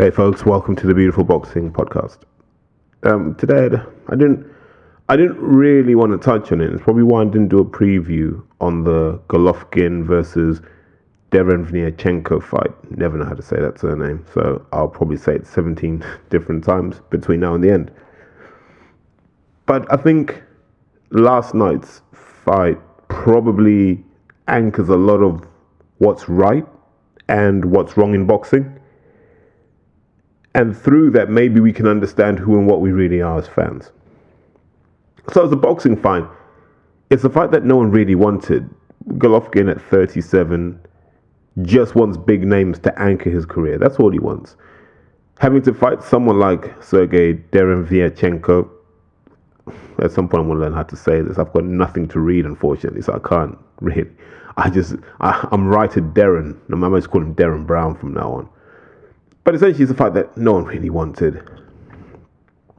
[0.00, 2.18] Hey folks, welcome to the Beautiful Boxing Podcast.
[3.02, 3.68] Um, today
[4.08, 4.46] I didn't
[5.10, 6.72] I didn't really want to touch on it.
[6.72, 10.62] It's probably why I didn't do a preview on the Golovkin versus
[11.30, 12.98] Derevyanchenko fight.
[12.98, 17.00] Never know how to say that surname, so I'll probably say it 17 different times
[17.10, 17.90] between now and the end.
[19.66, 20.42] But I think
[21.10, 24.04] last night's fight probably
[24.48, 25.46] anchors a lot of
[25.98, 26.66] what's right
[27.28, 28.80] and what's wrong in boxing
[30.54, 33.92] and through that, maybe we can understand who and what we really are as fans.
[35.32, 36.24] So, as a boxing fight,
[37.10, 38.68] it's a fight that no one really wanted.
[39.10, 40.80] Golovkin at 37
[41.62, 43.78] just wants big names to anchor his career.
[43.78, 44.56] That's all he wants.
[45.38, 48.68] Having to fight someone like Sergey Derevyanchenko,
[50.00, 51.38] at some point I'm to learn how to say this.
[51.38, 54.14] I've got nothing to read, unfortunately, so I can't read.
[54.56, 56.56] I just, I, am writer Darren.
[56.70, 58.48] I might just call him Derren Brown from now on.
[59.44, 61.42] But essentially, it's a fight that no one really wanted.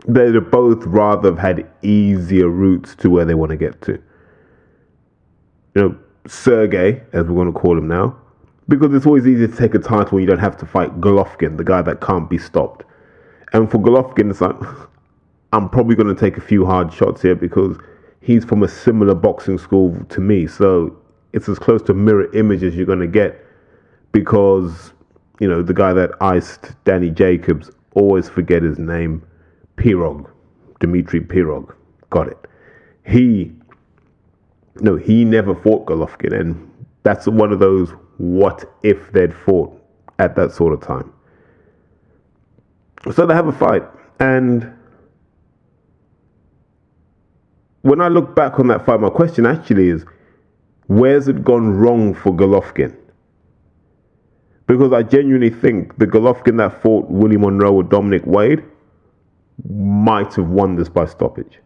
[0.07, 3.93] They'd both rather have had easier routes to where they want to get to.
[5.75, 8.20] You know, Sergey, as we're going to call him now,
[8.71, 11.57] because it's always easy to take a title when you don't have to fight Golovkin,
[11.57, 12.85] the guy that can't be stopped.
[13.53, 14.55] And for Golovkin, it's like,
[15.53, 17.77] I'm probably going to take a few hard shots here because
[18.21, 20.47] he's from a similar boxing school to me.
[20.47, 20.97] So
[21.33, 23.45] it's as close to mirror image as you're going to get
[24.13, 24.93] because
[25.41, 29.25] you know, the guy that iced Danny Jacobs, always forget his name,
[29.75, 30.29] Pirog,
[30.79, 31.73] Dmitry Pirog.
[32.11, 32.37] Got it.
[33.07, 33.51] He,
[34.75, 39.75] no, he never fought Golovkin, and that's one of those what if they'd fought
[40.19, 41.11] at that sort of time.
[43.11, 43.81] So they have a fight,
[44.19, 44.71] and
[47.81, 50.05] when I look back on that fight, my question actually is,
[50.85, 52.95] where's it gone wrong for Golovkin?
[54.67, 58.63] Because I genuinely think the Golovkin that fought Willie Monroe or Dominic Wade
[59.67, 61.57] might have won this by stoppage.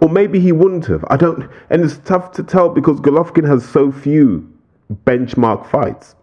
[0.00, 1.04] Or maybe he wouldn't have.
[1.08, 1.48] I don't.
[1.68, 4.50] And it's tough to tell because Golovkin has so few
[5.04, 6.14] benchmark fights.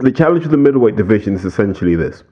[0.00, 2.22] The challenge of the middleweight division is essentially this.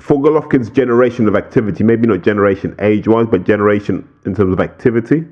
[0.00, 4.58] For Golovkin's generation of activity, maybe not generation age wise, but generation in terms of
[4.58, 5.24] activity,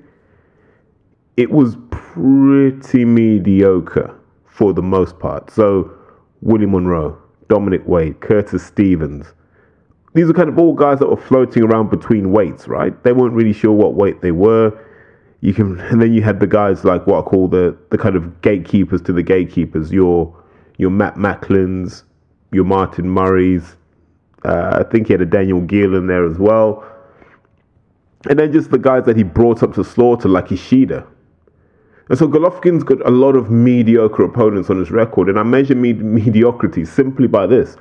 [1.36, 4.14] it was pretty mediocre
[4.46, 5.50] for the most part.
[5.50, 5.90] So,
[6.42, 7.18] Willie Monroe,
[7.48, 9.32] Dominic Wade, Curtis Stevens,
[10.14, 13.02] these are kind of all guys that were floating around between weights, right?
[13.02, 14.78] They weren't really sure what weight they were.
[15.40, 18.14] You can, and then you had the guys like what I call the the kind
[18.14, 19.90] of gatekeepers to the gatekeepers.
[19.92, 20.36] Your
[20.78, 22.04] your Matt Macklins,
[22.52, 23.76] your Martin Murrays.
[24.44, 26.84] Uh, I think he had a Daniel Geale in there as well.
[28.28, 31.06] And then just the guys that he brought up to slaughter, like Ishida,
[32.08, 35.74] and so Golovkin's got a lot of mediocre opponents on his record, and I measure
[35.74, 37.76] med- mediocrity simply by this.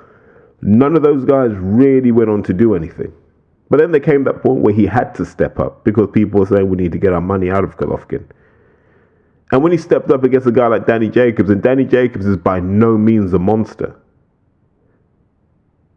[0.62, 3.12] None of those guys really went on to do anything.
[3.70, 6.46] But then there came that point where he had to step up because people were
[6.46, 8.26] saying we need to get our money out of Golovkin.
[9.52, 12.38] And when he stepped up against a guy like Danny Jacobs, and Danny Jacobs is
[12.38, 13.96] by no means a monster,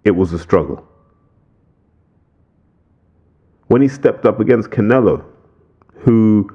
[0.05, 0.87] it was a struggle.
[3.67, 5.25] When he stepped up against Canelo,
[6.01, 6.51] who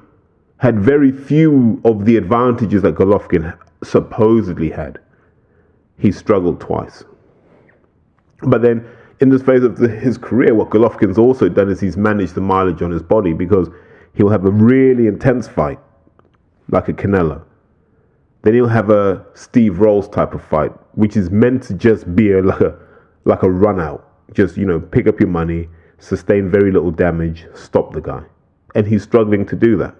[0.57, 4.99] had very few of the advantages that Golovkin supposedly had.
[5.97, 7.03] He struggled twice.
[8.41, 8.85] But then,
[9.19, 12.41] in this phase of the, his career, what Golovkin's also done is he's managed the
[12.41, 13.69] mileage on his body because
[14.13, 15.79] he'll have a really intense fight,
[16.69, 17.43] like a Canelo.
[18.41, 22.31] Then he'll have a Steve Rolls type of fight, which is meant to just be
[22.31, 22.77] a, like a
[23.25, 24.09] like a run out.
[24.33, 25.67] Just you know, pick up your money,
[25.97, 28.23] sustain very little damage, stop the guy,
[28.75, 29.95] and he's struggling to do that.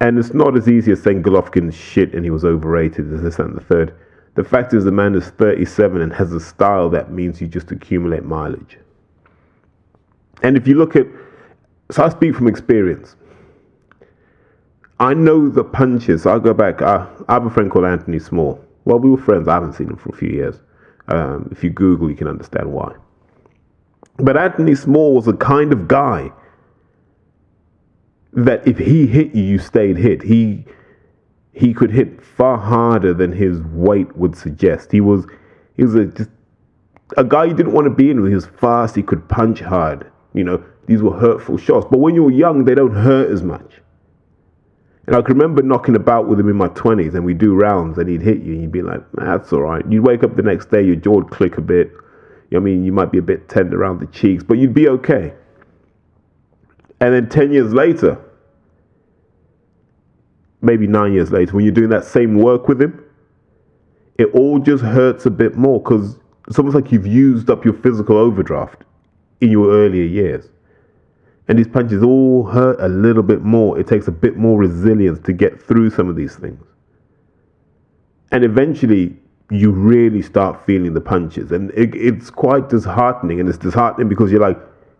[0.00, 3.38] And it's not as easy as saying Golovkin's shit and he was overrated as this
[3.38, 3.94] and the third.
[4.34, 7.70] The fact is, the man is 37 and has a style that means you just
[7.70, 8.78] accumulate mileage.
[10.42, 11.06] And if you look at,
[11.90, 13.16] so I speak from experience.
[14.98, 16.26] I know the punches.
[16.26, 16.80] I go back.
[16.80, 18.64] I, I have a friend called Anthony Small.
[18.84, 19.48] Well, we were friends.
[19.48, 20.60] I haven't seen him for a few years.
[21.08, 22.94] Um, if you Google, you can understand why.
[24.16, 26.30] But Anthony Small was a kind of guy
[28.32, 30.22] that if he hit you, you stayed hit.
[30.22, 30.64] He
[31.52, 34.90] he could hit far harder than his weight would suggest.
[34.90, 35.26] He was
[35.76, 36.30] he was a just
[37.16, 38.20] a guy you didn't want to be in.
[38.20, 38.30] With.
[38.30, 38.96] He was fast.
[38.96, 40.10] He could punch hard.
[40.34, 41.86] You know, these were hurtful shots.
[41.90, 43.80] But when you're young, they don't hurt as much.
[45.06, 47.98] And I can remember knocking about with him in my 20s, and we do rounds,
[47.98, 49.84] and he'd hit you, and you'd be like, that's all right.
[49.90, 51.90] You'd wake up the next day, your jaw would click a bit.
[52.50, 54.74] You know I mean, you might be a bit tender around the cheeks, but you'd
[54.74, 55.34] be okay.
[57.00, 58.16] And then 10 years later,
[60.62, 63.04] maybe nine years later, when you're doing that same work with him,
[64.18, 66.18] it all just hurts a bit more because
[66.48, 68.84] it's almost like you've used up your physical overdraft
[69.40, 70.48] in your earlier years.
[71.48, 73.78] And these punches all hurt a little bit more.
[73.78, 76.64] It takes a bit more resilience to get through some of these things.
[78.30, 79.16] And eventually,
[79.50, 81.52] you really start feeling the punches.
[81.52, 83.40] And it, it's quite disheartening.
[83.40, 84.58] And it's disheartening because you're like,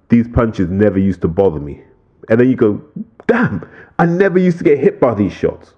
[0.09, 1.83] these punches never used to bother me.
[2.29, 2.83] And then you go,
[3.27, 5.75] damn, I never used to get hit by these shots.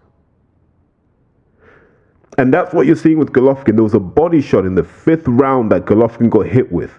[2.36, 3.74] And that's what you're seeing with Golovkin.
[3.74, 6.92] There was a body shot in the fifth round that Golovkin got hit with.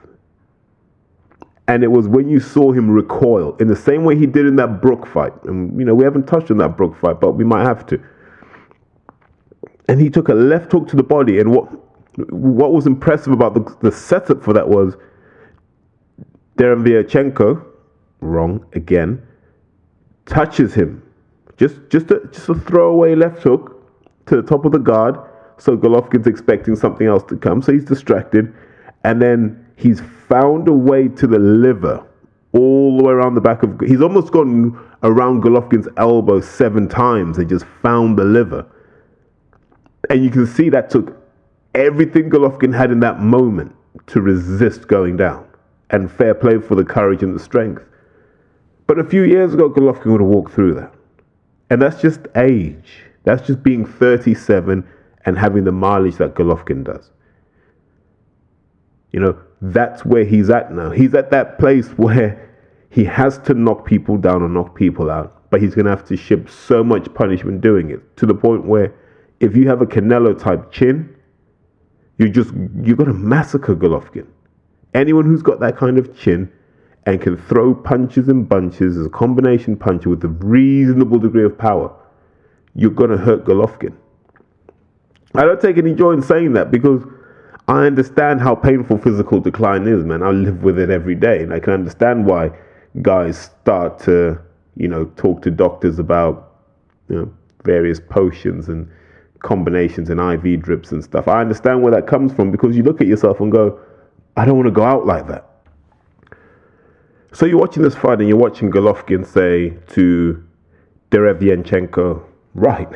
[1.68, 4.56] And it was when you saw him recoil in the same way he did in
[4.58, 5.34] that Brook fight.
[5.46, 8.02] And, you know, we haven't touched on that Brook fight, but we might have to.
[9.88, 11.40] And he took a left hook to the body.
[11.40, 11.70] And what
[12.30, 14.96] what was impressive about the, the setup for that was
[16.58, 17.66] Derevyanchenko,
[18.22, 19.22] wrong again,
[20.26, 21.02] touches him.
[21.58, 23.82] Just just a, just a throwaway left hook
[24.28, 25.18] to the top of the guard.
[25.58, 27.62] So Golovkin's expecting something else to come.
[27.62, 28.54] So he's distracted.
[29.04, 32.06] And then he's found a way to the liver
[32.54, 33.80] all the way around the back of.
[33.82, 38.66] He's almost gone around Golovkin's elbow seven times and just found the liver.
[40.10, 41.16] And you can see that took
[41.74, 43.76] everything Golovkin had in that moment
[44.08, 45.48] to resist going down.
[45.92, 47.84] And fair play for the courage and the strength.
[48.88, 50.94] But a few years ago, Golovkin would have walked through that.
[51.70, 53.04] And that's just age.
[53.24, 54.88] That's just being 37
[55.26, 57.12] and having the mileage that Golovkin does.
[59.12, 60.92] You know, that's where he's at now.
[60.92, 62.42] He's at that place where
[62.90, 66.06] he has to knock people down or knock people out, but he's going to have
[66.06, 68.94] to ship so much punishment doing it to the point where
[69.40, 71.14] if you have a Canelo type chin,
[72.18, 74.28] you just you're going to massacre Golovkin.
[74.94, 76.50] Anyone who's got that kind of chin
[77.06, 81.58] and can throw punches and bunches as a combination puncher with a reasonable degree of
[81.58, 81.94] power,
[82.74, 83.96] you're going to hurt Golovkin.
[85.36, 87.04] I don't take any joy in saying that because
[87.68, 90.24] I understand how painful physical decline is, man.
[90.24, 92.52] I live with it every day, and I can understand why
[93.02, 94.40] guys start to,
[94.78, 96.62] you know, talk to doctors about,
[97.10, 98.90] you know, various potions and
[99.40, 101.28] combinations and IV drips and stuff.
[101.28, 103.80] I understand where that comes from because you look at yourself and go,
[104.38, 105.55] I don't want to go out like that.
[107.36, 110.42] So you're watching this fight and you're watching Golovkin say to
[111.12, 112.24] Derevyanchenko,
[112.54, 112.88] right,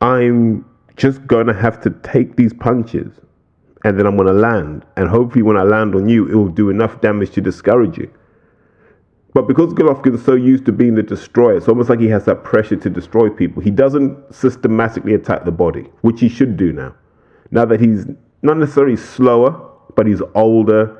[0.00, 0.64] I'm
[0.96, 3.20] just going to have to take these punches
[3.84, 4.86] and then I'm going to land.
[4.96, 8.10] And hopefully, when I land on you, it will do enough damage to discourage you.
[9.34, 12.44] But because Golovkin's so used to being the destroyer, it's almost like he has that
[12.44, 13.62] pressure to destroy people.
[13.62, 16.94] He doesn't systematically attack the body, which he should do now.
[17.50, 18.06] Now that he's
[18.40, 20.96] not necessarily slower, but he's older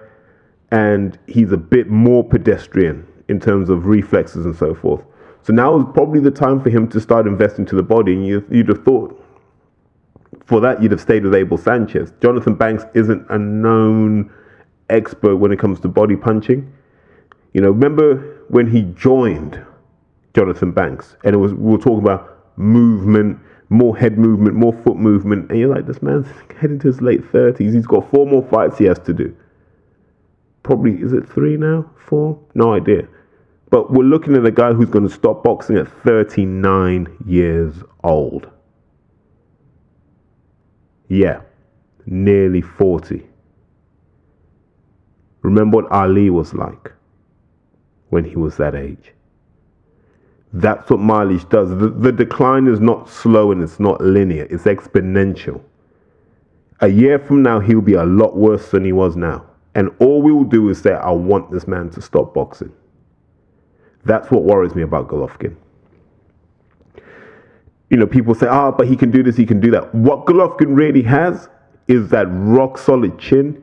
[0.70, 5.02] and he's a bit more pedestrian in terms of reflexes and so forth.
[5.42, 8.12] So now is probably the time for him to start investing to the body.
[8.12, 9.16] And you, you'd have thought
[10.44, 12.12] for that, you'd have stayed with Abel Sanchez.
[12.20, 14.32] Johnathon Banks isn't a known
[14.88, 16.72] expert when it comes to body punching.
[17.52, 19.64] You know, remember when he joined
[20.34, 24.96] Johnathon Banks, and it was we were talking about movement, more head movement, more foot
[24.96, 26.26] movement, and you're like, this man's
[26.60, 27.72] heading to his late thirties.
[27.72, 29.34] He's got four more fights he has to do.
[30.62, 31.90] Probably is it three now?
[31.96, 32.38] Four?
[32.54, 33.08] No idea.
[33.70, 38.50] But we're looking at a guy who's going to stop boxing at 39 years old.
[41.08, 41.40] Yeah,
[42.06, 43.26] nearly 40.
[45.42, 46.92] Remember what Ali was like
[48.10, 49.12] when he was that age.
[50.52, 51.70] That's what mileage does.
[51.70, 55.62] The, the decline is not slow and it's not linear, it's exponential.
[56.80, 59.49] A year from now, he'll be a lot worse than he was now.
[59.74, 62.72] And all we will do is say, I want this man to stop boxing.
[64.04, 65.56] That's what worries me about Golovkin
[67.90, 69.92] you know, people say, ah, oh, but he can do this, he can do that.
[69.94, 71.48] What Golovkin really has
[71.88, 73.60] is that rock solid chin,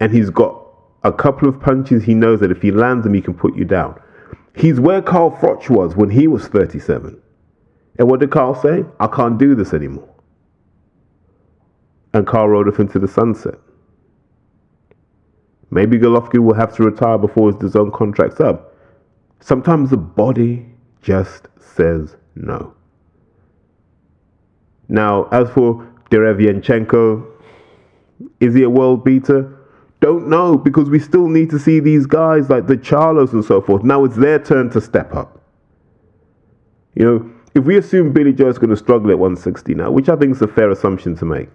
[0.00, 0.64] and he's got
[1.04, 2.02] a couple of punches.
[2.02, 4.00] He knows that if he lands them, he can put you down.
[4.56, 7.22] He's where Carl Froch was when he was 37.
[7.98, 8.84] And what did Carl say?
[8.98, 10.08] I can't do this anymore.
[12.12, 13.54] And Carl rode off into the sunset.
[15.70, 18.74] Maybe Golovkin will have to retire before his DAZN contract's up.
[19.40, 20.66] Sometimes the body
[21.02, 22.74] just says no.
[24.88, 27.26] Now, as for Derevyanchenko,
[28.40, 29.54] is he a world beater?
[30.00, 33.60] Don't know because we still need to see these guys like the Charlos and so
[33.60, 33.82] forth.
[33.82, 35.40] Now it's their turn to step up.
[36.94, 40.08] You know, if we assume Billy Joe is going to struggle at 160 now, which
[40.08, 41.48] I think is a fair assumption to make,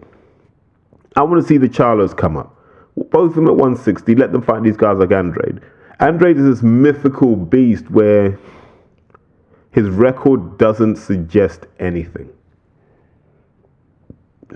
[1.16, 2.58] I want to see the Charlos come up.
[2.96, 5.62] Both of them at 160, let them fight these guys like Andrade.
[6.00, 8.38] Andrade is this mythical beast where
[9.72, 12.30] his record doesn't suggest anything.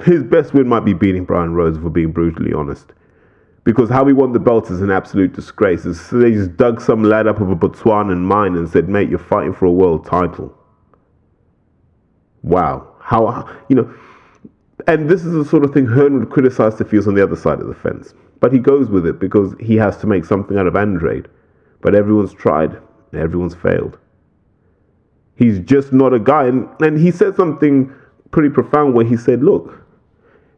[0.04, 2.94] His best win might be beating Brian Rose, for being brutally honest.
[3.64, 5.84] Because how he won the belt is an absolute disgrace.
[5.84, 9.20] So they just dug some lad up of a Botswanan mine and said, mate, you're
[9.20, 10.56] fighting for a world title.
[12.44, 12.96] Wow.
[13.00, 13.94] How, you know,
[14.86, 17.36] and this is the sort of thing Hearn would criticize to feels on the other
[17.36, 18.14] side of the fence.
[18.40, 21.28] But he goes with it because he has to make something out of Andrade.
[21.82, 22.78] But everyone's tried,
[23.14, 23.98] everyone's failed.
[25.36, 26.48] He's just not a guy.
[26.48, 27.94] And, and he said something
[28.32, 29.84] pretty profound where he said, Look,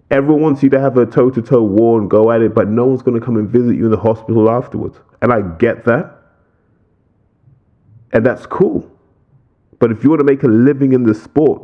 [0.09, 2.67] everyone wants you to have a toe to toe war and go at it, but
[2.67, 4.97] no one's going to come and visit you in the hospital afterwards.
[5.21, 6.15] And I get that.
[8.11, 8.89] And that's cool.
[9.79, 11.61] But if you want to make a living in this sport,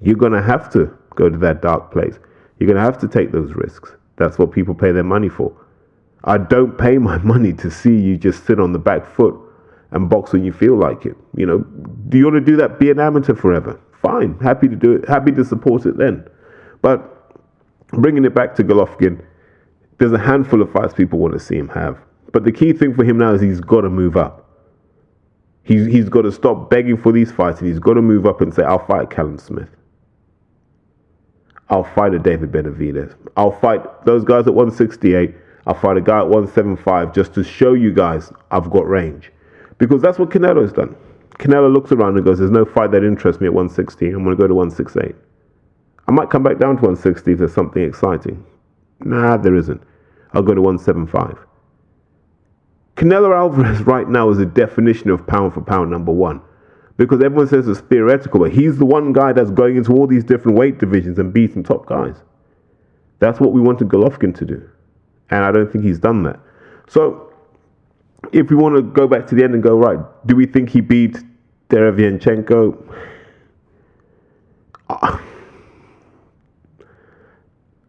[0.00, 2.18] you're going to have to go to that dark place.
[2.58, 3.92] You're going to have to take those risks.
[4.22, 5.52] That's what people pay their money for.
[6.24, 9.34] I don't pay my money to see you just sit on the back foot
[9.90, 11.16] and box when you feel like it.
[11.36, 11.58] You know,
[12.08, 12.78] do you want to do that?
[12.78, 13.80] Be an amateur forever.
[14.00, 15.08] Fine, happy to do it.
[15.08, 16.26] Happy to support it then.
[16.80, 17.08] But
[17.88, 19.24] bringing it back to Golovkin,
[19.98, 21.98] there's a handful of fights people want to see him have.
[22.32, 24.48] But the key thing for him now is he's got to move up.
[25.64, 28.40] He's, he's got to stop begging for these fights and he's got to move up
[28.40, 29.68] and say, I'll fight Callum Smith.
[31.72, 33.16] I'll fight a David Benavidez.
[33.34, 35.34] I'll fight those guys at 168.
[35.66, 39.32] I'll fight a guy at 175 just to show you guys I've got range.
[39.78, 40.94] Because that's what Canelo's done.
[41.38, 44.14] Canelo looks around and goes, There's no fight that interests me at 116.
[44.14, 45.16] I'm going to go to 168.
[46.06, 48.44] I might come back down to 160 if there's something exciting.
[49.00, 49.82] Nah, there isn't.
[50.34, 51.38] I'll go to 175.
[52.96, 56.42] Canelo Alvarez right now is a definition of pound for pound number one
[56.96, 60.24] because everyone says it's theoretical, but he's the one guy that's going into all these
[60.24, 62.16] different weight divisions and beating top guys.
[63.18, 64.68] That's what we wanted Golovkin to do.
[65.30, 66.40] And I don't think he's done that.
[66.88, 67.32] So,
[68.32, 70.68] if we want to go back to the end and go, right, do we think
[70.68, 71.18] he beat
[71.70, 72.94] Derevyanchenko?
[74.88, 75.18] Uh,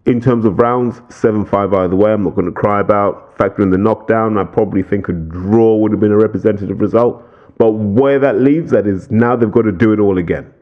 [0.06, 3.38] in terms of rounds, 7 5 either way, I'm not going to cry about.
[3.38, 7.24] Factor in the knockdown, I probably think a draw would have been a representative result.
[7.58, 10.54] But where that leaves that is now they've got to do it all again.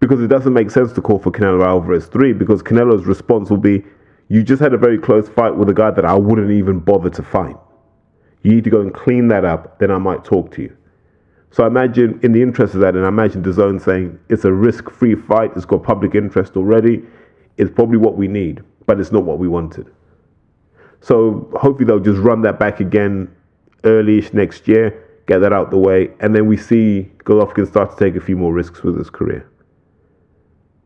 [0.00, 3.56] Because it doesn't make sense to call for Canelo Alvarez 3 because Canelo's response will
[3.56, 3.84] be,
[4.28, 7.10] You just had a very close fight with a guy that I wouldn't even bother
[7.10, 7.56] to fight.
[8.42, 10.76] You need to go and clean that up, then I might talk to you.
[11.50, 14.52] So I imagine, in the interest of that, and I imagine DAZN saying it's a
[14.52, 17.02] risk free fight, it's got public interest already,
[17.56, 19.86] it's probably what we need, but it's not what we wanted.
[21.00, 23.33] So hopefully they'll just run that back again
[23.84, 28.04] early next year, get that out the way, and then we see Golovkin start to
[28.04, 29.48] take a few more risks with his career.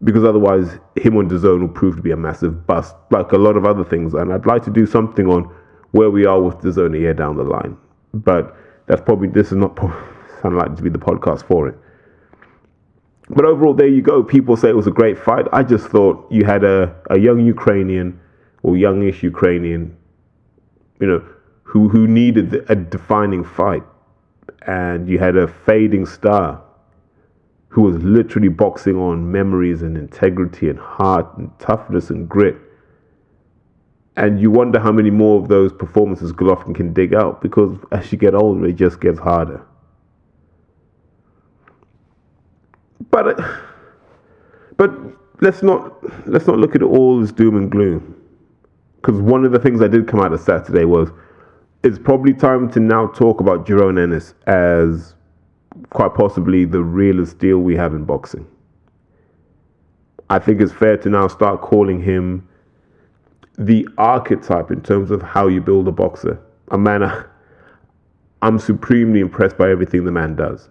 [0.05, 3.57] Because otherwise, him on DAZN will prove to be a massive bust, like a lot
[3.57, 4.15] of other things.
[4.15, 5.53] And I'd like to do something on
[5.91, 7.77] where we are with DAZN a year down the line.
[8.15, 9.77] But that's probably, this is not
[10.45, 11.77] unlikely to be the podcast for it.
[13.31, 14.23] But overall, there you go.
[14.23, 15.47] People say it was a great fight.
[15.53, 18.19] I just thought you had a, a young Ukrainian
[18.63, 19.97] or youngish Ukrainian,
[21.01, 21.25] you know,
[21.69, 23.83] who, who needed a defining fight.
[24.67, 26.63] And you had a fading star
[27.69, 32.57] who was literally boxing on memories and integrity and heart and toughness and grit.
[34.17, 38.11] And you wonder how many more of those performances Golovkin can dig out because as
[38.11, 39.63] you get older, it just gets harder.
[43.11, 43.59] But, uh,
[44.79, 44.91] but
[45.43, 48.17] let's not let's not look at all as doom and gloom.
[48.97, 51.11] Because one of the things I did come out of Saturday was
[51.83, 55.15] it's probably time to now talk about Jaron Ennis as
[55.91, 58.47] quite possibly the realest deal we have in boxing.
[60.31, 62.47] I think it's fair to now start calling him
[63.57, 66.41] the archetype in terms of how you build a boxer.
[66.69, 67.25] A man, I,
[68.43, 70.69] I'm supremely impressed by everything the man does.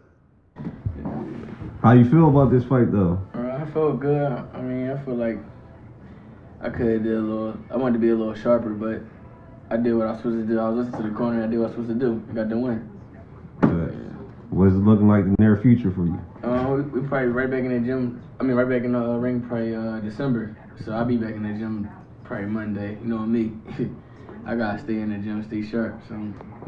[1.82, 3.20] How you feel about this fight, though?
[3.34, 4.32] Uh, I feel good.
[4.54, 5.38] I mean, I feel like
[6.62, 7.58] I could have did a little.
[7.72, 9.02] I wanted to be a little sharper, but
[9.70, 10.60] I did what I was supposed to do.
[10.60, 11.44] I was listening to the corner.
[11.44, 12.24] I did what I was supposed to do.
[12.30, 12.90] I got the win.
[13.62, 13.94] Good.
[14.50, 16.20] What's it looking like in the near future for you?
[16.42, 18.22] Uh, we, we probably right back in the gym.
[18.40, 20.56] I mean, right back in the uh, ring probably uh, December.
[20.86, 21.90] So I'll be back in the gym
[22.24, 22.98] probably Monday.
[23.02, 23.54] You know me.
[24.46, 26.00] I gotta stay in the gym, stay sharp.
[26.08, 26.16] So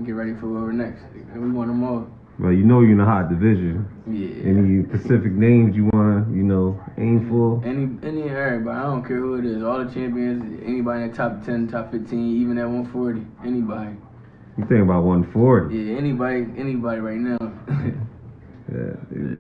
[0.04, 1.04] get ready for whatever next.
[1.14, 2.10] And we want them all.
[2.40, 3.86] Well, you know you're in a hot division.
[4.08, 4.50] Yeah.
[4.50, 7.62] Any specific names you want, to, you know, aim for?
[7.68, 8.78] Any, any, everybody.
[8.78, 9.62] I don't care who it is.
[9.62, 10.62] All the champions.
[10.66, 13.26] Anybody in the top ten, top fifteen, even at 140.
[13.46, 13.98] Anybody.
[14.58, 15.76] You think about 140?
[15.76, 15.98] Yeah.
[15.98, 16.48] Anybody.
[16.58, 17.38] Anybody right now.
[18.72, 19.40] Yeah, dude.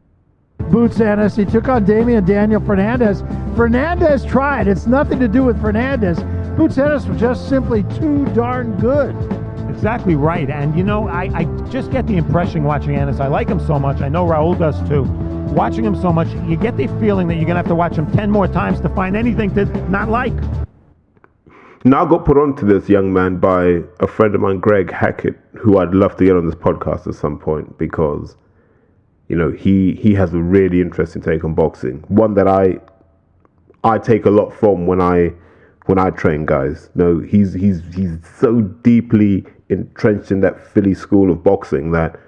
[0.71, 1.35] Boots Ennis.
[1.35, 3.21] He took on Demian Daniel Fernandez.
[3.55, 4.67] Fernandez tried.
[4.67, 6.19] It's nothing to do with Fernandez.
[6.57, 9.15] Boots Ennis was just simply too darn good.
[9.79, 10.49] Exactly right.
[10.49, 13.21] And you know, I, I just get the impression watching Ennis.
[13.21, 14.01] I like him so much.
[14.01, 15.03] I know Raul does too.
[15.53, 18.11] Watching him so much, you get the feeling that you're gonna have to watch him
[18.11, 20.33] ten more times to find anything to not like.
[21.85, 25.39] Now I got put onto this young man by a friend of mine, Greg Hackett,
[25.53, 28.35] who I'd love to get on this podcast at some point because,
[29.29, 32.03] you know, he he has a really interesting take on boxing.
[32.09, 32.79] One that I
[33.85, 35.31] I take a lot from when I
[35.85, 36.89] when I train guys.
[36.95, 42.19] No, he's he's he's so deeply entrenched in that Philly school of boxing that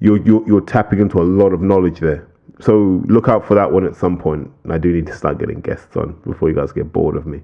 [0.00, 2.28] you're you're, you're tapping into a lot of knowledge there.
[2.60, 4.50] So look out for that one at some point.
[4.70, 7.42] I do need to start getting guests on before you guys get bored of me.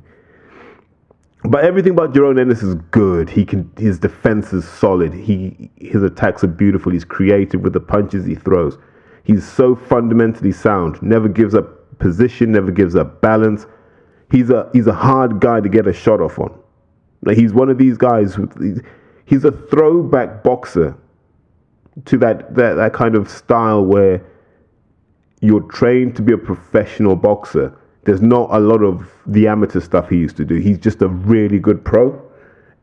[1.45, 3.31] But everything about Jerome Ennis is good.
[3.31, 5.15] He can his defense is solid.
[5.15, 6.93] He his attacks are beautiful.
[6.93, 8.77] He's creative with the punches he throws.
[9.25, 11.01] He's so fundamentally sound.
[11.03, 12.53] Never gives up position.
[12.53, 13.67] Never gives up balance.
[14.31, 16.57] He's a he's a hard guy to get a shot off on.
[17.25, 18.37] Like he's one of these guys.
[18.37, 18.85] With,
[19.31, 20.95] he's a throwback boxer
[22.05, 24.23] to that, that that kind of style where
[25.41, 30.09] you're trained to be a professional boxer there's not a lot of the amateur stuff
[30.09, 30.57] he used to do.
[30.57, 32.21] He's just a really good pro,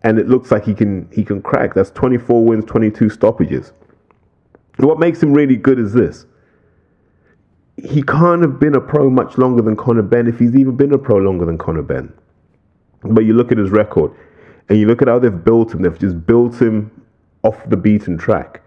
[0.04, 1.74] and it looks like he can he can crack.
[1.74, 3.74] That's 24 wins, 22 stoppages.
[4.78, 6.26] what makes him really good is this.
[7.78, 10.94] He can't have been a pro much longer than Conor Benn, if he's even been
[10.94, 12.14] a pro longer than Conor Benn.
[13.04, 14.12] But you look at his record,
[14.70, 15.82] and you look at how they've built him.
[15.82, 16.92] They've just built him
[17.44, 18.62] off the beaten track.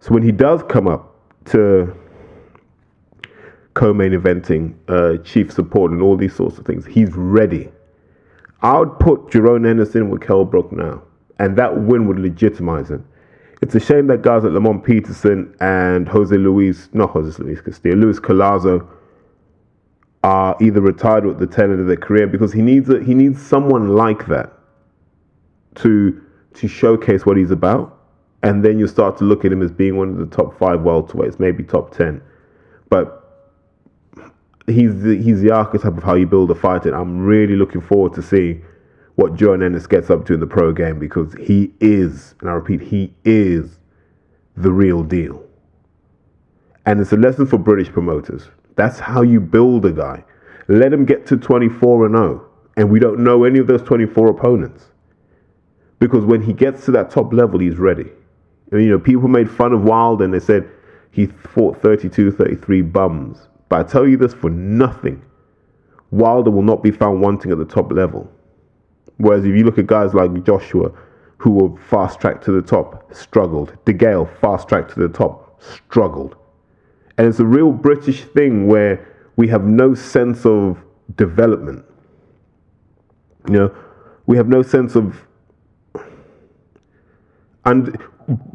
[0.00, 1.14] So when he does come up
[1.46, 1.94] to
[3.78, 6.84] co-main eventing, uh, chief support, and all these sorts of things.
[6.84, 7.70] He's ready.
[8.60, 11.02] I would put Jaron Anderson with Kell Brook now,
[11.38, 13.06] and that win would legitimize him.
[13.62, 17.94] It's a shame that guys like Lamont Peterson and Jose Luis, not Jose Luis Castillo,
[17.94, 18.84] Luis Collazo
[20.24, 23.00] are either retired or at the tail end of their career because he needs a,
[23.04, 24.57] he needs someone like that
[25.82, 26.22] to
[26.54, 28.00] to showcase what he's about,
[28.42, 30.80] and then you start to look at him as being one of the top five
[30.80, 32.22] welterweights, maybe top ten.
[32.88, 33.18] But
[34.66, 37.80] he's the, he's the archetype of how you build a fight, and I'm really looking
[37.80, 38.64] forward to seeing
[39.16, 42.52] what Joe Ennis gets up to in the pro game because he is, and I
[42.52, 43.78] repeat, he is
[44.56, 45.44] the real deal.
[46.86, 48.48] And it's a lesson for British promoters.
[48.76, 50.24] That's how you build a guy.
[50.68, 54.28] Let him get to 24 and 0, and we don't know any of those 24
[54.28, 54.86] opponents.
[55.98, 58.10] Because when he gets to that top level, he's ready.
[58.72, 60.68] You know, people made fun of Wild and they said
[61.10, 63.48] he fought 32, 33 bums.
[63.68, 65.22] But I tell you this for nothing.
[66.10, 68.30] Wilder will not be found wanting at the top level.
[69.16, 70.92] Whereas if you look at guys like Joshua,
[71.38, 73.76] who were fast tracked to the top, struggled.
[73.84, 76.36] DeGale, fast tracked to the top, struggled.
[77.16, 79.06] And it's a real British thing where
[79.36, 80.82] we have no sense of
[81.16, 81.84] development.
[83.48, 83.76] You know,
[84.26, 85.24] we have no sense of.
[87.64, 87.98] And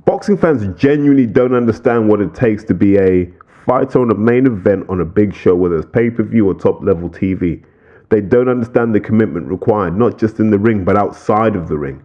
[0.05, 3.31] boxing fans genuinely don't understand what it takes to be a
[3.65, 6.53] fighter on a main event on a big show, whether it's pay per view or
[6.53, 7.63] top level TV.
[8.09, 11.77] They don't understand the commitment required, not just in the ring, but outside of the
[11.77, 12.03] ring.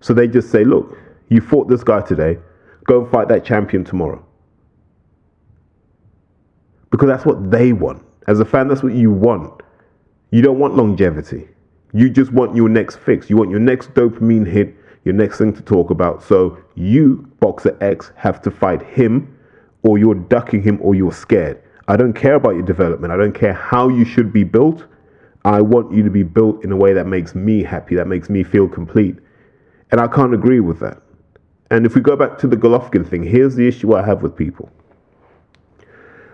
[0.00, 0.96] So they just say, look,
[1.28, 2.38] you fought this guy today,
[2.84, 4.24] go and fight that champion tomorrow.
[6.90, 8.04] Because that's what they want.
[8.26, 9.62] As a fan, that's what you want.
[10.30, 11.48] You don't want longevity.
[11.92, 13.28] You just want your next fix.
[13.28, 16.22] You want your next dopamine hit, your next thing to talk about.
[16.22, 19.38] So you, Boxer X, have to fight him
[19.82, 21.62] or you're ducking him or you're scared.
[21.88, 23.12] I don't care about your development.
[23.12, 24.84] I don't care how you should be built.
[25.44, 28.30] I want you to be built in a way that makes me happy, that makes
[28.30, 29.16] me feel complete.
[29.90, 31.02] And I can't agree with that.
[31.70, 34.34] And if we go back to the Golovkin thing, here's the issue I have with
[34.34, 34.70] people.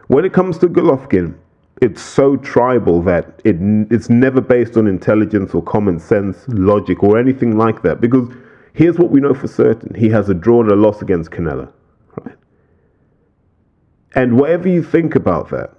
[0.06, 1.36] When it comes to Golovkin,
[1.80, 3.56] it's so tribal that it,
[3.90, 8.00] it's never based on intelligence or common sense, logic, or anything like that.
[8.00, 8.28] Because
[8.72, 11.72] here's what we know for certain he has a draw and a loss against Canelo.
[12.16, 12.36] Right?
[14.14, 15.74] And whatever you think about that,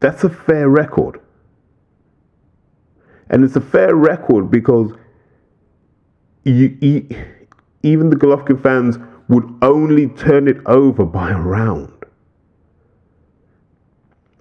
[0.00, 1.20] that's a fair record.
[3.28, 4.92] And it's a fair record because
[6.44, 7.06] you, you,
[7.82, 8.98] even the Golovkin fans
[9.28, 11.92] would only turn it over by a round.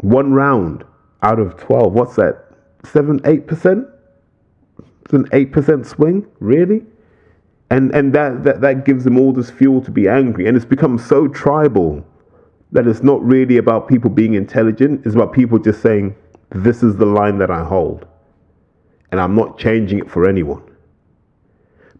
[0.02, 0.84] One round
[1.22, 1.94] out of 12.
[1.94, 2.46] What's that?
[2.86, 3.92] 7 8%?
[5.10, 6.28] It's an 8% swing?
[6.40, 6.84] Really?
[7.72, 10.66] and and that, that that gives them all this fuel to be angry and it's
[10.66, 12.06] become so tribal
[12.72, 16.16] that it's not really about people being intelligent it's about people just saying
[16.52, 18.08] this is the line that i hold
[19.12, 20.64] and i'm not changing it for anyone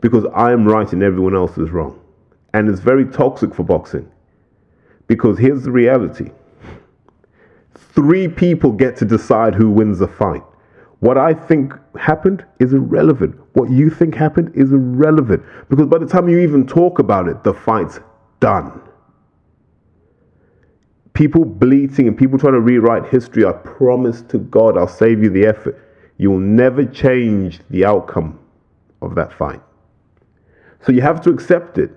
[0.02, 2.00] because i'm right and everyone else is wrong
[2.54, 4.12] And it's very toxic for boxing.
[5.08, 6.32] Because here's the reality
[7.76, 10.44] three people get to decide who wins the fight.
[11.00, 13.36] What I think happened is irrelevant.
[13.54, 15.44] What you think happened is irrelevant.
[15.70, 18.00] Because by the time you even talk about it, the fight's
[18.40, 18.82] done.
[21.14, 25.30] People bleating and people trying to rewrite history, I promise to God, I'll save you
[25.30, 25.78] the effort.
[26.18, 28.40] You will never change the outcome
[29.02, 29.62] of that fight.
[30.82, 31.92] So you have to accept it.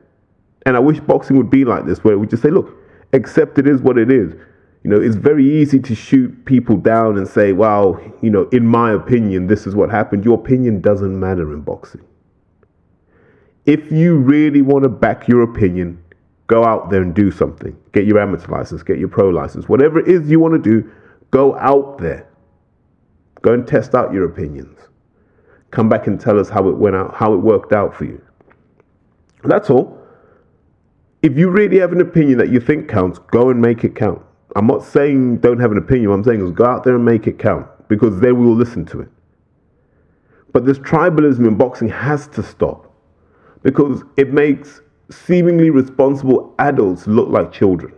[0.65, 2.77] And I wish boxing would be like this, where we just say, look,
[3.13, 4.35] accept it is what it is.
[4.85, 8.67] You know, it's very easy to shoot people down and say, well, you know, in
[8.67, 10.25] my opinion, this is what happened.
[10.25, 12.05] Your opinion doesn't matter in boxing.
[13.65, 16.03] If you really want to back your opinion,
[16.49, 17.77] go out there and do something.
[17.93, 20.91] Get your amateur license, get your pro license, whatever it is you want to do,
[21.31, 22.29] go out there.
[23.41, 24.79] Go and test out your opinions.
[25.71, 28.21] Come back and tell us how it went out, how it worked out for you.
[29.45, 29.99] That's all.
[31.23, 34.23] If you really have an opinion that you think counts, go and make it count.
[34.55, 36.11] I'm not saying don't have an opinion.
[36.11, 38.55] What I'm saying is go out there and make it count because then we will
[38.55, 39.09] listen to it.
[40.53, 42.93] But this tribalism in boxing has to stop
[43.63, 47.95] because it makes seemingly responsible adults look like children.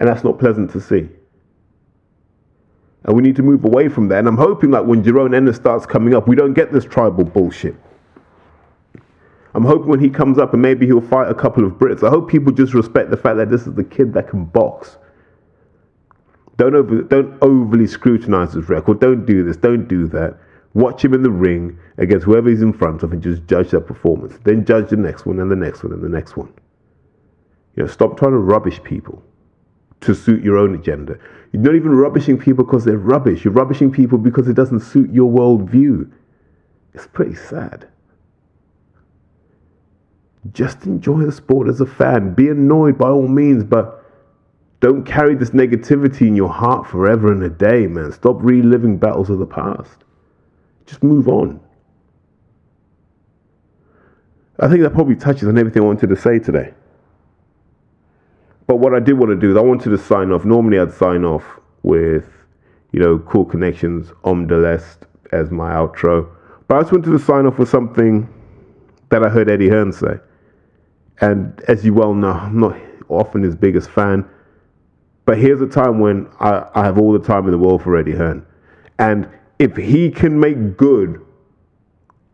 [0.00, 1.08] And that's not pleasant to see.
[3.04, 4.18] And we need to move away from that.
[4.18, 7.24] And I'm hoping that when Jaron Ennis starts coming up, we don't get this tribal
[7.24, 7.74] bullshit.
[9.54, 12.10] I'm hoping when he comes up and maybe he'll fight a couple of Brits, I
[12.10, 14.98] hope people just respect the fact that this is the kid that can box.
[16.58, 19.00] Don't, over, don't overly scrutinize his record.
[19.00, 19.56] Don't do this.
[19.56, 20.38] Don't do that.
[20.74, 23.80] Watch him in the ring against whoever he's in front of and just judge their
[23.80, 24.38] performance.
[24.44, 26.52] Then judge the next one and the next one and the next one.
[27.76, 29.22] You know, stop trying to rubbish people
[30.00, 31.18] to suit your own agenda.
[31.52, 33.44] You're not even rubbishing people because they're rubbish.
[33.44, 36.10] You're rubbishing people because it doesn't suit your worldview.
[36.92, 37.88] It's pretty sad.
[40.52, 42.34] Just enjoy the sport as a fan.
[42.34, 44.04] Be annoyed by all means, but
[44.80, 48.12] don't carry this negativity in your heart forever and a day, man.
[48.12, 50.04] Stop reliving battles of the past.
[50.86, 51.60] Just move on.
[54.60, 56.72] I think that probably touches on everything I wanted to say today.
[58.66, 60.44] But what I did want to do is I wanted to sign off.
[60.44, 61.44] Normally I'd sign off
[61.82, 62.24] with,
[62.92, 66.28] you know, cool connections, Om de l'Est as my outro.
[66.66, 68.28] But I just wanted to sign off with something
[69.10, 70.18] that I heard Eddie Hearn say.
[71.20, 72.76] And as you well know, I'm not
[73.08, 74.28] often his biggest fan.
[75.24, 77.96] But here's a time when I, I have all the time in the world for
[77.96, 78.46] Eddie Hearn.
[78.98, 79.28] And
[79.58, 81.24] if he can make good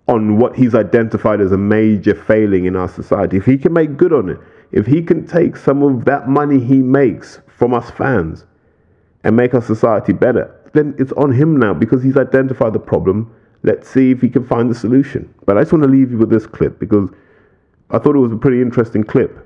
[0.07, 3.97] on what he's identified as a major failing in our society, if he can make
[3.97, 4.39] good on it,
[4.71, 8.45] if he can take some of that money he makes from us fans
[9.25, 13.35] and make our society better, then it's on him now because he's identified the problem.
[13.63, 15.33] Let's see if he can find the solution.
[15.47, 17.11] But I just want to leave you with this clip because
[17.91, 19.39] I thought it was a pretty interesting clip.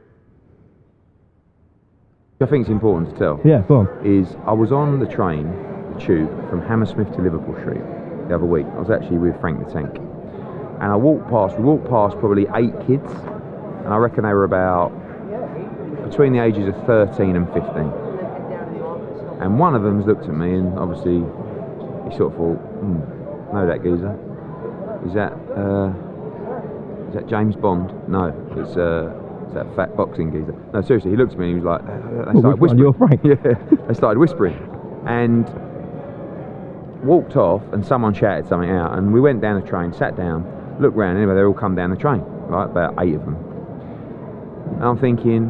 [2.40, 3.40] I think it's important to tell.
[3.44, 4.06] Yeah, go on.
[4.06, 5.50] Is I was on the train,
[5.92, 7.82] the tube from Hammersmith to Liverpool Street
[8.28, 8.66] the other week.
[8.66, 11.56] I was actually with Frank the Tank, and I walked past.
[11.58, 13.10] We walked past probably eight kids,
[13.84, 14.92] and I reckon they were about
[16.08, 17.62] between the ages of 13 and 15.
[19.40, 21.18] And one of them's looked at me, and obviously
[22.08, 22.98] he sort of thought, hmm,
[23.52, 24.14] know that geezer.
[25.06, 25.92] Is that uh,
[27.08, 27.92] is that James Bond?
[28.08, 29.10] No, it's uh,
[29.44, 30.54] it's that fat boxing geezer.
[30.74, 32.78] No, seriously, he looked at me and he was like, uh, they started which whispering.
[32.78, 33.20] You're Frank?
[33.24, 34.56] Yeah, they started whispering,
[35.06, 35.48] and
[37.02, 40.44] walked off, and someone shouted something out, and we went down the train, sat down,
[40.80, 41.16] looked round.
[41.16, 42.64] Anyway, they all come down the train, right?
[42.64, 43.36] About eight of them.
[44.74, 45.48] And I'm thinking,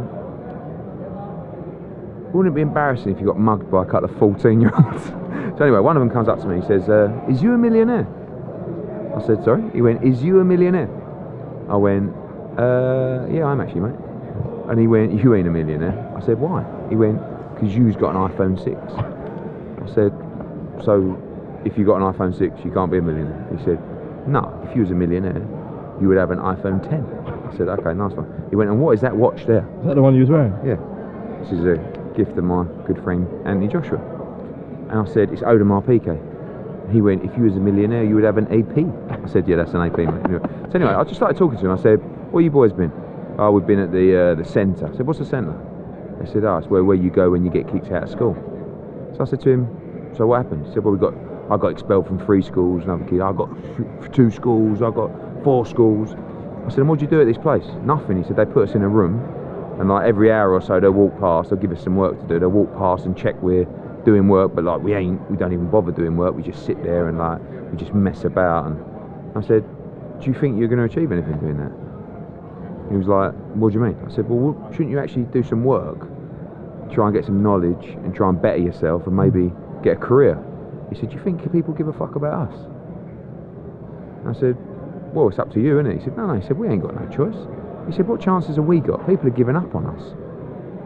[2.33, 5.05] wouldn't it be embarrassing if you got mugged by a couple of 14 year olds?
[5.59, 7.59] so anyway, one of them comes up to me and says, uh, is you a
[7.59, 8.07] millionaire?
[9.17, 9.69] I said, sorry?
[9.73, 10.89] He went, is you a millionaire?
[11.69, 12.15] I went,
[12.59, 13.99] uh, yeah, I'm actually, mate.
[14.69, 16.15] And he went, you ain't a millionaire.
[16.17, 16.65] I said, why?
[16.89, 17.21] He went,
[17.55, 18.77] because you's got an iPhone 6.
[18.77, 20.13] I said,
[20.85, 21.17] so
[21.65, 23.47] if you got an iPhone 6, you can't be a millionaire.
[23.57, 23.79] He said,
[24.27, 25.41] no, if you was a millionaire,
[26.01, 27.05] you would have an iPhone 10.
[27.49, 28.29] I said, okay, nice one.
[28.51, 29.67] He went, and what is that watch there?
[29.81, 30.55] Is that the one you was wearing?
[30.65, 30.77] Yeah.
[31.43, 31.77] This is a
[32.17, 34.01] gift of my good friend Anthony Joshua.
[34.91, 36.21] And I said, it's Audemars Piguet.
[36.91, 38.79] He went, if you was a millionaire, you would have an AP.
[39.11, 40.25] I said, yeah, that's an AP, mate.
[40.25, 40.41] Anyway.
[40.71, 41.73] So anyway, I just started talking to him.
[41.73, 41.97] I said,
[42.33, 42.93] where you boys been?
[43.39, 44.93] Oh, we've been at the uh, the centre.
[44.93, 45.57] I said, what's the centre?
[46.21, 48.35] They said, oh, it's where, where you go when you get kicked out of school.
[49.17, 50.67] So I said to him, so what happened?
[50.67, 51.15] He said, well, we got,
[51.51, 53.49] I got expelled from three schools, another kid, I got
[54.13, 55.11] two schools, I got
[55.45, 56.15] four schools.
[56.67, 57.65] I said, and what'd you do at this place?
[57.85, 58.19] Nothing.
[58.19, 59.23] He said, they put us in a room,
[59.81, 62.27] and like every hour or so, they'll walk past, they'll give us some work to
[62.27, 63.67] do, they'll walk past and check we're
[64.05, 66.83] doing work, but like we ain't, we don't even bother doing work, we just sit
[66.83, 68.67] there and like, we just mess about.
[68.67, 69.65] And I said,
[70.21, 71.73] do you think you're going to achieve anything doing that?
[72.91, 75.63] He was like, "What do you mean?" I said, "Well, shouldn't you actually do some
[75.63, 76.09] work,
[76.91, 80.43] try and get some knowledge, and try and better yourself, and maybe get a career?"
[80.89, 82.59] He said, "Do you think people give a fuck about us?"
[84.27, 84.57] I said,
[85.13, 86.83] "Well, it's up to you, isn't it?" He said, "No, no." He said, "We ain't
[86.83, 87.37] got no choice."
[87.87, 89.07] He said, "What chances have we got?
[89.07, 90.15] People are giving up on us."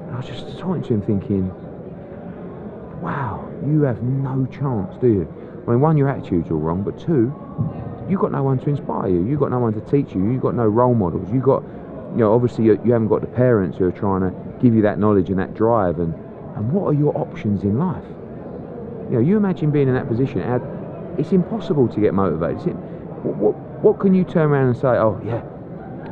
[0.06, 1.52] And I was just talking to him, thinking,
[3.02, 5.28] "Wow, you have no chance, do you?"
[5.66, 7.32] I mean, one, your attitude's all wrong, but two,
[8.08, 9.24] you've got no one to inspire you.
[9.24, 10.24] You've got no one to teach you.
[10.30, 11.30] You've got no role models.
[11.32, 11.62] You've got,
[12.12, 14.82] you know, obviously you, you haven't got the parents who are trying to give you
[14.82, 16.00] that knowledge and that drive.
[16.00, 16.14] And,
[16.56, 18.04] and what are your options in life?
[19.10, 20.40] You know, you imagine being in that position.
[21.18, 22.58] It's impossible to get motivated.
[22.68, 22.76] It's,
[23.22, 25.42] what, what, what can you turn around and say, oh, yeah,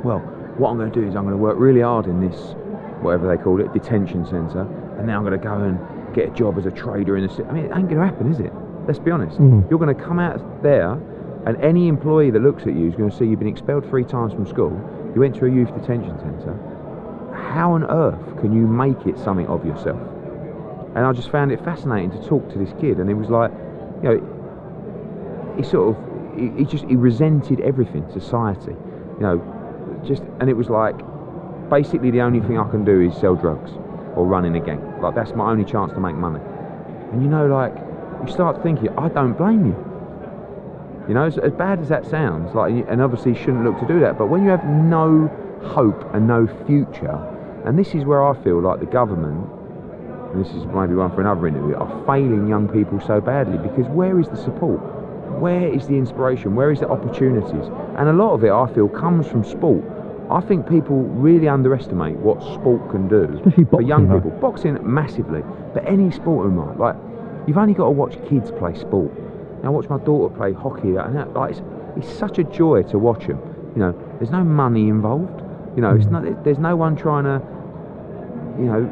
[0.05, 0.20] well,
[0.59, 2.55] what I'm going to do is I'm going to work really hard in this,
[3.00, 4.62] whatever they call it, detention centre,
[4.98, 5.79] and then I'm going to go and
[6.14, 7.44] get a job as a trader in the city.
[7.49, 8.53] I mean, it ain't going to happen, is it?
[8.87, 9.38] Let's be honest.
[9.38, 9.68] Mm.
[9.70, 10.92] You're going to come out there,
[11.46, 14.05] and any employee that looks at you is going to see you've been expelled three
[14.05, 14.73] times from school,
[15.14, 16.59] you went to a youth detention centre.
[17.35, 20.01] How on earth can you make it something of yourself?
[20.94, 23.53] And I just found it fascinating to talk to this kid, and it was like,
[24.03, 30.23] you know, he sort of he, he just he resented everything society you know just
[30.40, 30.96] and it was like
[31.68, 33.73] basically the only thing i can do is sell drugs
[34.16, 36.40] or running in a like that's my only chance to make money
[37.12, 37.75] and you know like
[38.25, 39.77] you start thinking i don't blame you
[41.09, 44.01] you know as, as bad as that sounds like and obviously shouldn't look to do
[44.01, 45.29] that but when you have no
[45.62, 47.18] hope and no future
[47.64, 49.49] and this is where i feel like the government
[50.33, 53.87] and this is maybe one for another interview are failing young people so badly because
[53.88, 54.81] where is the support
[55.40, 56.55] where is the inspiration?
[56.55, 57.66] Where is the opportunities?
[57.96, 59.83] And a lot of it, I feel, comes from sport.
[60.31, 64.31] I think people really underestimate what sport can do Especially for young people.
[64.40, 65.43] Boxing massively,
[65.75, 66.97] but any sport in life, like
[67.47, 69.11] you've only got to watch kids play sport.
[69.62, 71.62] Now, I watch my daughter play hockey, and that, like it's,
[71.97, 73.38] it's such a joy to watch them.
[73.75, 75.43] You know, there's no money involved.
[75.77, 76.12] You know, it's Mm.
[76.12, 76.45] not.
[76.45, 77.43] There's no one trying to,
[78.59, 78.88] you know,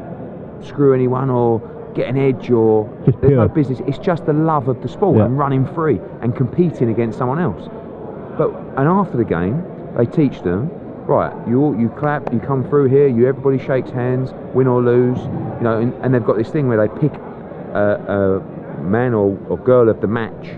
[0.61, 1.61] screw anyone or
[1.95, 3.79] get an edge or Just there's no business.
[3.87, 5.25] It's just the love of the sport Yeah.
[5.25, 7.67] and running free and competing against someone else.
[8.37, 9.63] But and after the game,
[9.97, 10.69] they teach them,
[11.09, 11.33] right?
[11.47, 15.63] You you clap, you come through here, you everybody shakes hands, win or lose, you
[15.63, 17.13] know, and, and they've got this thing where they pick
[17.73, 18.41] a,
[18.77, 20.49] a man or, or girl of the match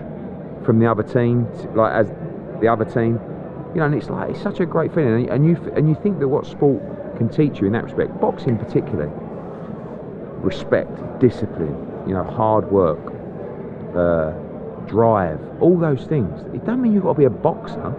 [0.64, 2.08] from the other team, like as
[2.60, 3.18] the other team,
[3.74, 6.18] you know, and it's like it's such a great feeling, and, you and you think
[6.20, 6.82] that what sport
[7.16, 9.10] can teach you in that respect, boxing particularly,
[10.42, 11.74] respect, discipline,
[12.06, 13.00] you know, hard work,
[13.96, 14.32] uh,
[14.86, 16.42] drive, all those things.
[16.54, 17.94] It don't mean you've got to be a boxer,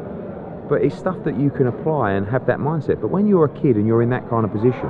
[0.70, 3.02] but it's stuff that you can apply and have that mindset.
[3.02, 4.90] But when you're a kid and you're in that kind of position,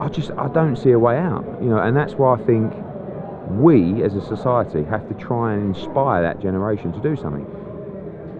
[0.00, 2.72] I just I don't see a way out, you know, and that's why I think
[3.50, 7.46] we as a society have to try and inspire that generation to do something.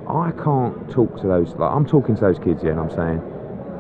[0.08, 3.20] I can't talk to those like I'm talking to those kids here and I'm saying,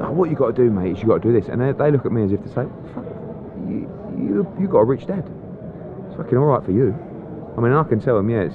[0.00, 1.72] oh, what you got to do, mate, is you got to do this, and they,
[1.72, 2.62] they look at me as if to say,
[3.68, 3.88] you
[4.18, 5.24] you you got a rich dad.
[6.08, 6.94] It's fucking all right for you.
[7.56, 8.52] I mean, I can tell them, yes,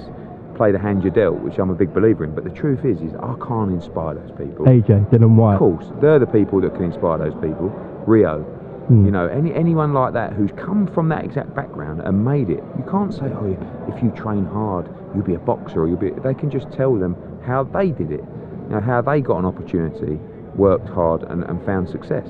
[0.62, 2.32] play the hand you're dealt, which I'm a big believer in.
[2.36, 4.64] But the truth is, is I can't inspire those people.
[4.66, 5.54] AJ, Dillian Whyte.
[5.54, 7.68] Of course, they're the people that can inspire those people.
[8.06, 8.42] Rio,
[8.86, 9.04] Hmm.
[9.06, 12.62] you know, any anyone like that who's come from that exact background and made it.
[12.78, 13.56] You can't say, oh,
[13.92, 16.10] if you train hard, you'll be a boxer, or you'll be.
[16.10, 18.24] They can just tell them how they did it,
[18.68, 20.18] you know, how they got an opportunity,
[20.54, 22.28] worked hard, and, and found success.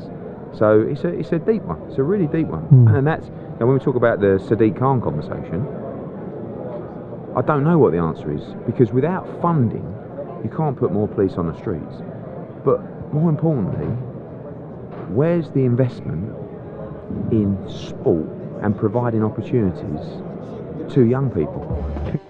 [0.52, 1.80] So it's a it's a deep one.
[1.88, 2.88] It's a really deep one, Hmm.
[2.96, 3.28] and that's.
[3.58, 5.66] And when we talk about the Sadiq Khan conversation,
[7.34, 9.84] I don't know what the answer is because without funding,
[10.44, 12.02] you can't put more police on the streets.
[12.64, 13.86] But more importantly,
[15.14, 16.30] where's the investment
[17.30, 18.28] in sport
[18.62, 20.22] and providing opportunities
[20.94, 22.28] to young people?